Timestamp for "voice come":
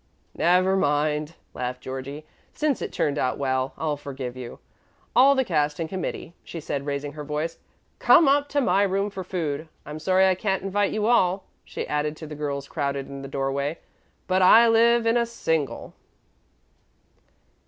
7.23-8.27